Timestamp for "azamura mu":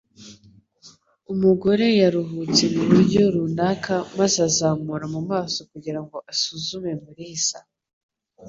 4.49-5.21